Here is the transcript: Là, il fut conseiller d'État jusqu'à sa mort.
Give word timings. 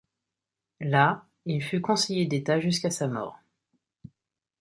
Là, 0.79 1.27
il 1.45 1.61
fut 1.61 1.79
conseiller 1.79 2.25
d'État 2.25 2.59
jusqu'à 2.59 2.89
sa 2.89 3.07
mort. 3.07 3.37